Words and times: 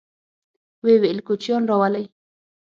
ويې 0.83 0.95
ويل: 1.01 1.19
کوچيان 1.27 1.63
راولئ! 1.69 2.05